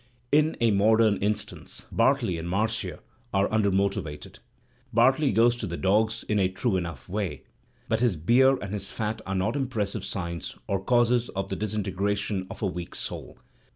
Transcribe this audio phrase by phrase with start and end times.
[0.31, 3.01] In "A Modem Instance," Bartley andMarcia
[3.35, 4.39] are under motiyed'
[4.91, 7.43] Bartley goes to the dogs in a true enough way,
[7.87, 12.47] but his beer and his fat are not impressive signs or causes of the disintegration
[12.49, 13.37] of a weak soul.